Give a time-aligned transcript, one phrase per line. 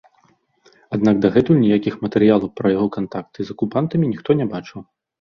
[0.97, 4.79] Аднак дагэтуль ніякіх матэрыялаў пра яго кантакты з акупантамі ніхто не бачыў.